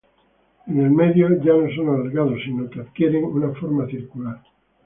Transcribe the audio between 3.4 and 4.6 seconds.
forma circular.